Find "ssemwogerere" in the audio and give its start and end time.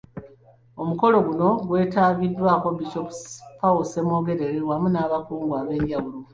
3.85-4.59